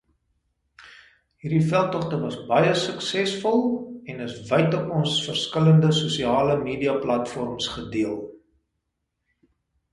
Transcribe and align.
Hierdie 1.43 1.59
veldtogte 1.73 2.19
was 2.21 2.37
baie 2.47 2.71
suksesvol 2.85 3.61
en 4.15 4.25
is 4.29 4.35
wyd 4.49 4.79
op 4.79 4.91
ons 5.01 5.21
verskillende 5.29 5.93
sosialemediaplatforms 6.01 7.73
gedeel. 7.79 8.21